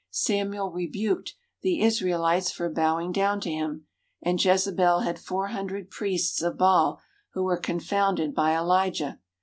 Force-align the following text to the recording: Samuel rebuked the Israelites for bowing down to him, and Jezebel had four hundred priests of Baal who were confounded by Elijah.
Samuel 0.09 0.71
rebuked 0.71 1.35
the 1.61 1.79
Israelites 1.81 2.49
for 2.51 2.71
bowing 2.71 3.11
down 3.11 3.39
to 3.41 3.51
him, 3.51 3.85
and 4.23 4.43
Jezebel 4.43 5.01
had 5.01 5.19
four 5.19 5.49
hundred 5.49 5.91
priests 5.91 6.41
of 6.41 6.57
Baal 6.57 6.99
who 7.33 7.43
were 7.43 7.57
confounded 7.59 8.33
by 8.33 8.57
Elijah. 8.57 9.19